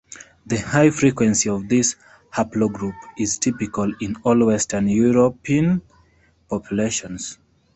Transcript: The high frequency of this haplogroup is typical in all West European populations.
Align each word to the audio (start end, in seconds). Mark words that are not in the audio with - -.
The 0.47 0.57
high 0.59 0.89
frequency 0.89 1.47
of 1.47 1.69
this 1.69 1.95
haplogroup 2.33 2.95
is 3.19 3.37
typical 3.37 3.93
in 4.01 4.15
all 4.23 4.47
West 4.47 4.73
European 4.73 5.83
populations. 6.49 7.37